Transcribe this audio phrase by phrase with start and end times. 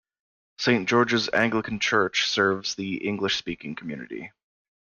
[0.57, 4.31] Saint George's Anglican Church serves the English-speaking community.